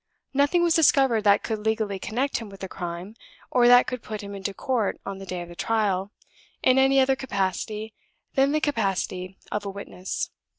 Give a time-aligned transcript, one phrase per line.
[0.33, 3.15] Nothing was discovered that could legally connect him with the crime,
[3.51, 6.11] or that could put him into court on the day of the trial,
[6.63, 7.93] in any other capacity
[8.33, 10.31] than the capacity of a witness.